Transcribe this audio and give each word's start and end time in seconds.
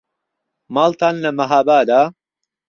ماڵتان 0.75 1.15
لە 1.23 1.29
مەهابادە؟ 1.39 2.01